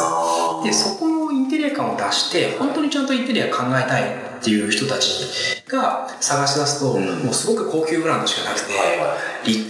[0.64, 8.98] で、そこのインテリア感を出して、本当にちゃんとインテリア考えたいっていう人たちが探し出すと、うんもうすごく高級ブランドしかなくて、はい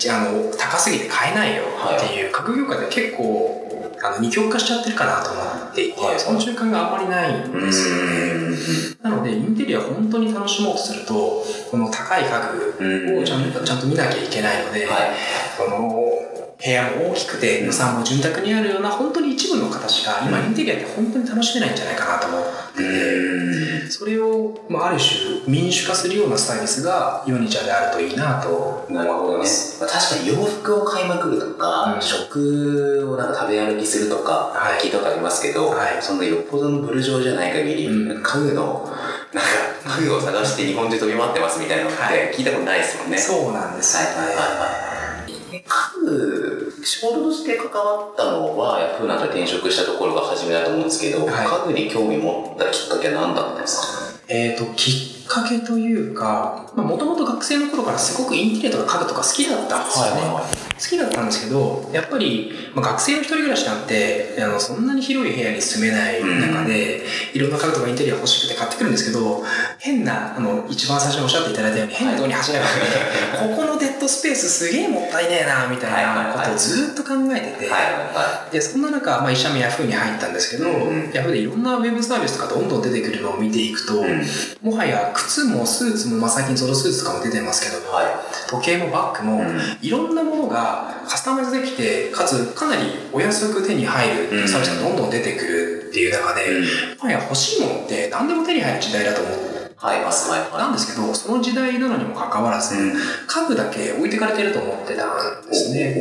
[0.10, 1.64] あの高すぎて買えないよ
[1.96, 3.64] っていう、家具業界で結構
[4.04, 7.66] あの二極化しちゃってるかなと思っていて、はいその中間があんまりないんい。
[7.66, 8.38] ですよね。
[9.04, 12.30] なので、インテリアを本当に楽しもうとすると、この高い家
[12.80, 15.12] 具をちゃんとちゃんと見なきゃいけないので、はい。
[15.58, 22.41] この部屋も大きくて予算も潤沢にあるような本当に一部の形が今インテリアって本当に楽しめないんじゃないかなと思っ
[22.76, 29.46] ていて、それを、まあ、ある種民主化するようなサービスがヨニチャであるといいなとなるほどね。
[29.80, 38.91] まあ、確かに洋服を買いまくるとか、うん食をなんか食べ歩きするとか、はい聞いたことありますけど、はいそのよっぽどのブルジョーじゃない限り、うん家具の、
[39.34, 43.17] なんか、家具を探して日本中飛び回ってますみたいなのっはいて聞いたことないですもんね。
[43.17, 44.15] そうなんですよね。
[44.17, 44.88] はいはいはいはい。
[45.60, 45.63] 家
[46.06, 46.37] 具、
[46.84, 51.48] 仕事として関わったのは、ヤフーなんか転職したところが初めだと思うんですけど、はい。
[51.48, 54.24] 家具に興味持ったきっかけは何だったんですか？
[54.30, 60.22] えっ、と、きっかけというか、もともと学生の頃からすごくインテリアとか家具とか好きだったんですよね。
[60.78, 69.44] 好きだったんですけど、やっぱり、まあ、学生の一人暮らしなんて、あの、そんなに広い部屋に住めない中で、いろんな家具とかインテリア欲しくて買ってくるんですけど、
[69.80, 77.82] 変な、あの、一番最初におっしゃっていただいたように、変なところに走りながら、 ここのデッドスペースすげえもったいねえな、みたいなことをずっと考えてて、はい
[78.13, 84.12] はで、そんな中、まあ、一社目ヤフーに入ったんですけど、うんヤフーでいろんなウェブサービスとかどんどん出てくるのを見ていくと、いはい。
[84.12, 84.72] うん。
[84.72, 88.04] もはや靴もスーツも、まあ、最近ゾロスーツとかも出てますけども、は
[88.50, 96.46] 時計もバッグも、うんいろんなものがカスタマイズできて、かつかなりお安く手に入るっていうサービスがどんどん出てくるっていう中で、
[96.94, 96.98] い。
[96.98, 99.57] もはや欲しいものって何でも手に入る時代だと思う。
[99.78, 102.94] はいはいはいなんですけど、その時代なのにもかかわらず、うん
[103.28, 105.94] 家具だけ置いてかれてると思ってたんですね。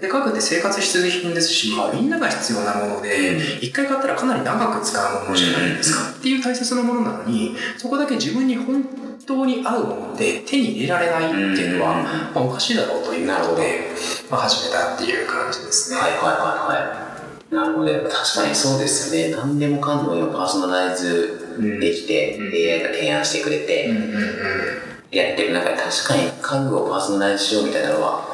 [0.00, 8.84] で家具って生活必需品ですし、はいみんなが必要なもので、一回買ったらかなり長く使うものじゃないですか、っていう大切なものなのに、そこだけ自分に本
[9.26, 13.88] 当に合うものって手に入れられないっていうのは、うんまあ、おかしいだろうということで、
[14.30, 15.98] まあ、始めたっていう感じですね。
[15.98, 17.54] はいはいはいはい。
[17.54, 17.92] なるほど。
[18.10, 19.36] 確かにそうですよね。
[19.36, 21.33] 何でもかんでも今パーソナライズうん
[21.80, 22.52] できて、うん。
[22.52, 23.90] AI が提案してくれうんて、
[25.10, 28.33] やってる中で確かに家具をパーソナライズしようみたいなのは、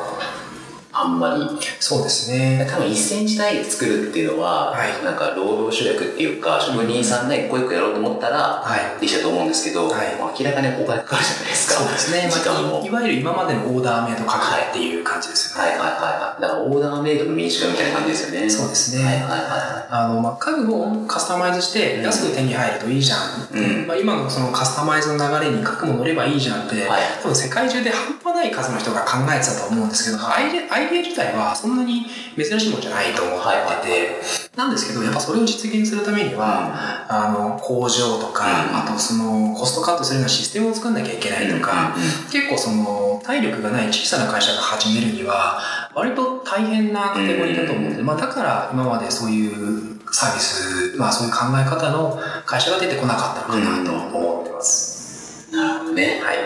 [1.03, 2.67] あんまり、そうですね。
[2.69, 9.01] 多分1センチ単位で作るっていうのは、はいなんか労働主力っていうか、職人さんが一個一個やろうと思ったら、はい。
[9.01, 11.83] できたと思うんですけど、はいまあ明らかにお金かかるじゃないですか。
[11.83, 12.29] そうですね。
[12.31, 12.79] 時間も。
[12.79, 15.71] まあいいわゆる今までのオーダーメイド家具っていう感じですよね。
[15.71, 16.43] はいはいはいはい。
[16.43, 18.51] だからオーダーメイドの民主化みたいな感じですよね。
[18.51, 19.05] そうですね。
[19.05, 23.21] はいはいはあの、まあ、家具をカスタマイズして安く手に入るといいじゃん。
[23.53, 33.43] うんまあ、今のそのカスタマイズの流れに家具も乗ればいいじゃんって、はい多分世界中で半端ない数の人が考えてたと思うんですけど、アイデアアイデア自体はそんなに珍しいものじゃないと思っ
[33.83, 38.77] てて、なんですけど、やっぱそれを実現するためには、あの、工場とか、うん。
[38.77, 41.95] あとそのコストカットするようなシステムを作んなきゃいけないとか、
[42.33, 45.61] 結構その体力がない小さな会社が始めるには
[45.95, 55.51] 割と大変なカテゴリーだと思うので、まあ、だから今までそういうサービス、まあ、そういう考え方の会社が出てこなかったのかなと思ってます。
[55.53, 56.21] なるほどね。
[56.23, 56.37] はい。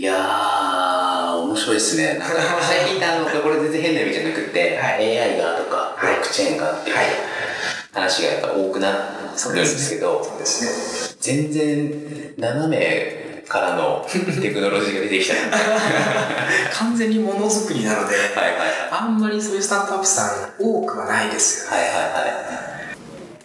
[0.00, 0.14] いや
[1.60, 2.18] 白いですね。
[2.18, 7.06] なんか最近ってあの、これ全然変な意味じゃなくて、は AI がとか、ブロックチェーンがっていうはい
[7.92, 8.98] 話がやっぱ多くなる
[9.30, 11.16] んですけど、そうですね。
[11.20, 15.40] 全然斜めからのテクノロジーが出てきたな。
[16.72, 18.26] 完全にものづくりなので、はい。
[18.90, 21.76] あんまりそういうスタートアップさん多くはないですよね。
[21.76, 22.20] はいはいは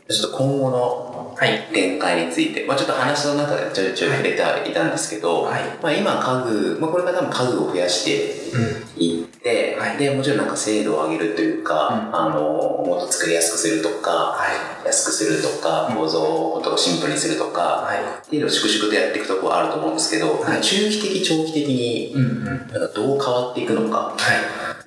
[0.08, 0.14] い。
[0.14, 1.15] ちょっと今後のはい。
[1.38, 8.86] 展開について、まあちょっと話の中でちょいちょい触れてはいたんですけど、はいまあ今家具、まあこれから多分家具を増やしてうん。
[8.98, 12.42] いって、はいで、もちろんなんか精度を上げるというか、うんあの、
[12.86, 14.46] もっと作りやすくするとか、は
[14.84, 14.88] い。
[14.88, 16.22] 安くするとか、うん構造
[16.54, 17.98] をとかシンプルにするとか、はい。
[18.26, 22.46] っていうのを粛々とやっていくところはあると思うんですけど、はい中期的、長期的にうんうん。
[22.46, 24.18] なんかどう変わっていくのか、は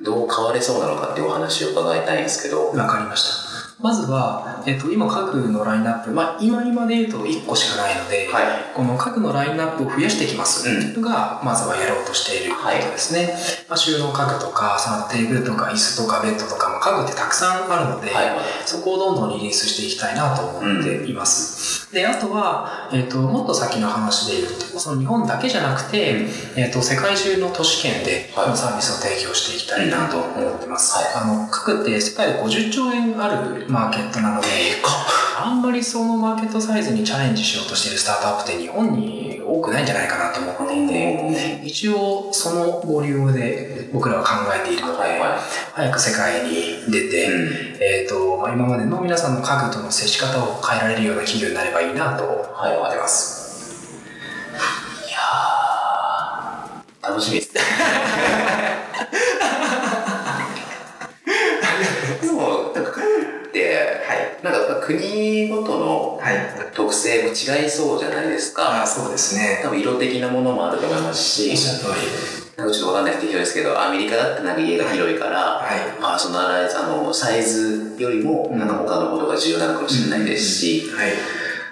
[0.00, 0.02] い。
[0.02, 3.47] どう変われそうなのかっていうお話を伺いたいんですけど、わかりました。
[3.80, 8.74] まずは、えっと、今家具のラインナップ、まあ、今今で言うと1個しかないので、はい。
[8.74, 13.34] この家具のラインナップを増やしていきますっていうのが、まずはやろうとしていることですね。
[13.68, 18.36] まあ、収納家具とか、そのテーブルとか椅子とかベッドとか、まあ、家具ってたくさんあるので、はい。
[18.66, 21.87] そこをどんどんリリースしていきたいなと思っています。
[21.92, 28.44] で、あとは、えっ、と、もっと先の話で言うと、その日本だけじゃなくて、えっ、と、世界中の都市圏で、はい。
[28.44, 30.96] このサービスを提供していきたいなと思ってます。
[30.96, 31.24] はい。
[31.24, 34.48] あの、各って世界で50兆円あるマーケットなので、
[35.44, 45.20] あんまりそのマーケットサイズにチャレンジしようとしているスタートアップって日本に多くないんじゃないかなと思っていて、一応そのボリュームで僕らは考えているので、
[45.72, 47.28] 早く世界に出て。
[47.80, 53.96] えーとまあ、今までの皆さんの家具との接し方を変えられるような企業になればいいなとはい思ってます。
[55.08, 57.60] いやー、楽しみですね。
[62.20, 63.06] でも、なんか家具
[63.47, 63.47] って、
[64.42, 66.36] なんか国ごとのはい。
[66.74, 68.82] 特性も違いそうじゃないですか。
[68.82, 69.60] あそうですね。
[69.62, 72.38] 多分色的なものもあると思いますしおっ、しゃる通り。
[72.56, 76.00] なんかちょっとわかんない適当ですけど、アメリカだってなんか家が広いから、はい。
[76.00, 81.12] パーソナライズ、あの、サイズよりも、なんか他のことが重要なのかもしれないですし、はい。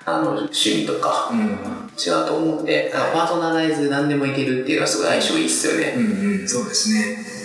[0.04, 1.86] あの、趣味とかうん。
[1.98, 5.94] 違うと思うんで、パーソナライズ何でもいけるっていうのはすごい相性いいっすよね。
[5.96, 7.35] うんうん、そうですね。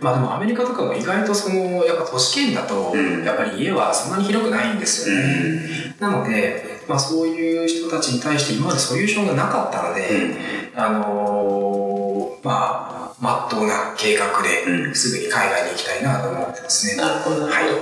[0.00, 5.94] まあでもアメリカとかも意外とその、やっぱ都市圏だとうん、やっぱり家はそんなに広くないんですよね。
[5.98, 10.80] なので、まあそういう人たちに対して今までソリューションがなかったので、うん。
[10.80, 17.02] あのーまあ、まっとうな計画うんで、すぐに海外に行きたいなと思ってますね。
[17.02, 17.80] なるほど、なるほど。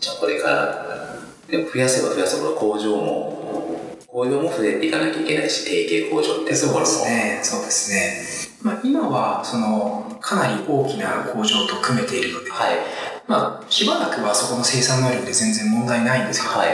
[0.00, 7.04] じゃあこれから、でも増やせば増やすほど工場も、工場も増えていかなきゃいけないし、提携工場ってところも。
[7.06, 7.40] ね。
[7.42, 8.51] そうですね。
[8.62, 12.76] まあ、今は、その、かなり大きな工場と組めているので、はい。
[13.26, 16.68] まあ、しばらくはそこの生産能力で全然問題ないんですけど、はい。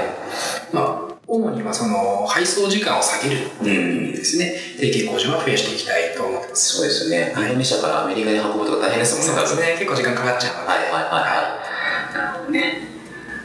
[0.72, 4.54] まあ、主にはその、配送時間を下げるっていう意味ですね。
[4.76, 6.76] 提携工場は増やしていきたいと思ってます。
[6.76, 7.34] そうですね。
[7.36, 9.76] インドネシアからアメリカに運ぶとか大変ですもんね、そうですね。
[9.78, 10.68] 結構時間かかっちゃうので。
[10.68, 11.60] はいはいはいは
[12.12, 12.16] い。
[12.16, 12.88] なるほどね。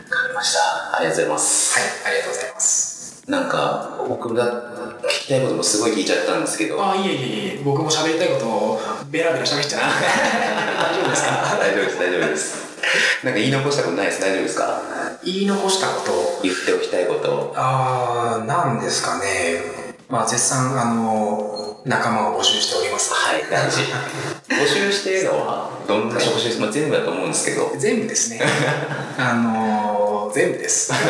[0.09, 0.97] わかりました。
[0.97, 1.79] ありがとうございます。
[1.79, 2.92] はい、ありがとうございます。
[3.27, 6.85] なんか、僕が聞きたいこともすごい聞いちゃったんですけど。
[6.85, 9.81] あ、いえいえいえ、僕も喋りたいことをベラベラ喋っちゃう。
[9.81, 12.63] 大丈夫ですか大丈夫です、大丈夫です。
[13.23, 14.81] なんか言い残したことないです、大丈夫ですか？
[15.23, 16.11] 言い残したこと？
[16.43, 17.53] 言っておきたいこと。
[17.55, 19.61] あー、なんですかね。
[20.09, 23.13] まあ、絶賛、あの、仲間を募集しております。
[23.13, 23.83] はい、大事。
[24.49, 27.71] 募集しているのは、どんな募集、まあ、全部だと思うんですけど。
[27.79, 28.41] 全部ですね。
[29.17, 30.91] あの、全部です。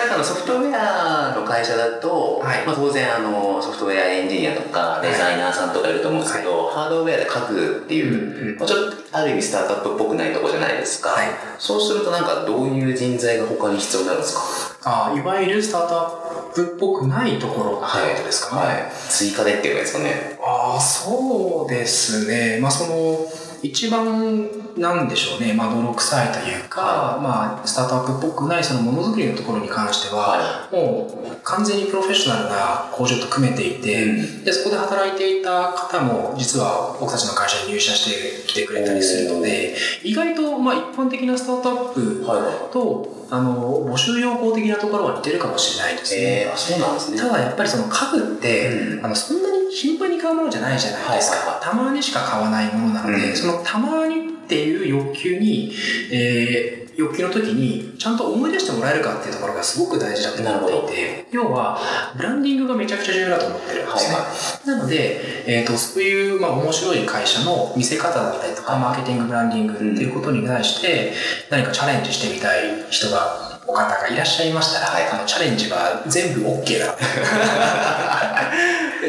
[0.00, 2.66] なんかあのソフトウェアの会社だと、はい。
[2.66, 11.26] まあ、当然あのソフトウェアエンジニアとかデザイナーさんとかいると思うんですけど、ハードウェアで書くっていう、まあ、ちょっとある意味スタートアップっぽくないとこじゃないですか、はい。
[11.58, 15.10] そうするとなんかどういう人材が他に必要になるんですか？
[15.10, 16.10] あいわゆるスタートア
[16.50, 18.62] ップっぽくないところってことですかね。
[18.62, 20.38] はい、追加でっていうかですかね。
[20.42, 22.58] ああ、そうですね。
[22.62, 23.18] まあ、その、
[23.62, 34.44] 一番、なんでしょうね、まあ、泥臭いというか、はまあ、スタートアップっぽくないそのものづくりのところに関しては、はもう完全にプロフェッショナルな工場と組めていて、うん。
[34.44, 42.42] でそこで働いていた方も実は僕たちの会社に入社してきてくれたりするので意外とまあ一般的なスタートアップはい。
[42.42, 46.20] はいとあの募集要項的なところは似てるかもしれないですね。
[46.20, 47.18] えー、あそうなんですね。
[47.18, 49.04] ただやっぱりその家具って、うん。
[49.06, 51.64] あのそんなに頻繁に買うものじゃないじゃないですか、はいはいはい。
[51.64, 53.36] たまにしか買わないものなので、うん。
[53.36, 55.72] そのたまにっていう欲求に、
[56.10, 61.26] えー欲求の時にちゃんと思い出してもらえるかっていうところがすごく大事だと思っていて。
[61.32, 61.78] 要は
[62.16, 68.82] ブランディングがめちゃくちゃ重要だと思ってるんですね、はいはなので、えー、とそういう、まあ、面白い会社の見せ方だったりとか、はい。
[68.82, 71.12] マーケティングブランディングっていうことに対して
[71.50, 75.08] 何かチャレンジしてみたい人がお方がいらっしゃいましたら、はい。
[75.08, 76.96] あのチャレンジは全部 OK だ。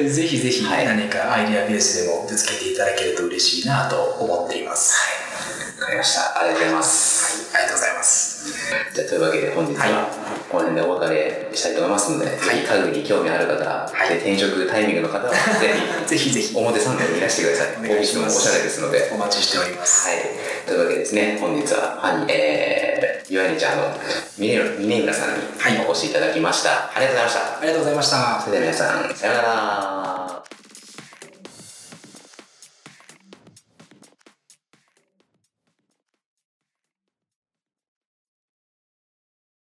[0.08, 0.86] ぜひぜひはい。
[0.86, 5.21] 何かアイデアベースでもぶつけていただけると嬉しいなと思っています。
[5.82, 8.46] わかりましたありがとうございますはい、ありがとうございます。
[8.94, 10.08] じゃあというわけで本日は
[10.48, 15.74] この辺でお別れしたいと思いますので、ぜひ家具に興味ある方、はいで転職タイミングの方はぜ
[16.06, 17.68] ぜひぜひひ表参道にいらしてください。
[17.80, 19.10] お願いしおしゃれですので。
[19.12, 20.08] お待ちしております。
[20.08, 20.20] はい。
[20.68, 23.98] というわけでですね、本日はファニー、えー、ユアニチャーの
[24.38, 26.92] 峰峰村さんにはいお越しいただきました。
[26.94, 27.40] ありがとうございました。
[27.42, 28.42] ありがとうございました。
[28.46, 30.61] それでは皆さん、さようなら。